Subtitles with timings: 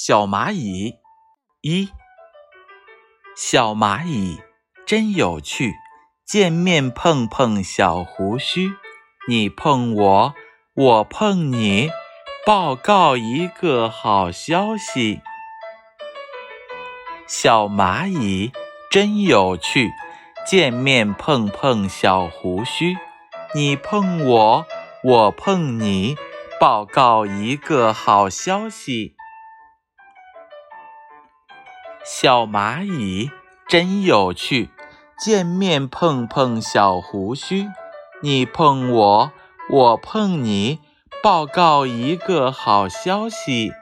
[0.00, 0.94] 小蚂蚁
[1.60, 1.88] 一，
[3.36, 4.40] 小蚂蚁
[4.86, 5.74] 真有趣，
[6.24, 8.70] 见面碰碰小胡须，
[9.26, 10.34] 你碰我，
[10.76, 11.90] 我碰你，
[12.46, 15.20] 报告一个好消息。
[17.26, 18.52] 小蚂蚁
[18.92, 19.90] 真有趣，
[20.46, 22.96] 见面碰碰小胡须，
[23.52, 24.66] 你碰我，
[25.02, 26.16] 我碰你，
[26.60, 29.16] 报告一个好消息。
[32.04, 33.30] 小蚂蚁
[33.68, 34.70] 真有趣，
[35.18, 37.68] 见面碰碰小胡须，
[38.22, 39.32] 你碰我，
[39.70, 40.78] 我碰你，
[41.22, 43.72] 报告一个好消息。